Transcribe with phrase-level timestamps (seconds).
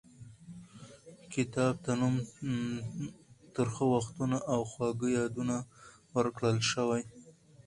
[1.33, 2.15] کتاب ته نوم
[3.53, 5.57] ترخه وختونه او خواږه یادونه
[6.15, 7.03] ورکړل شوی.